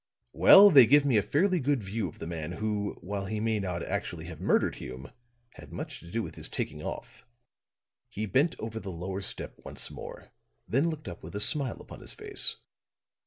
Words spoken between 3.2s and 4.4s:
he may not actually